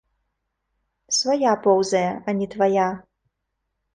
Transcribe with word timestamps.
Свая 1.17 1.51
поўзае, 1.67 2.07
а 2.27 2.37
не 2.39 2.47
твая. 2.53 2.87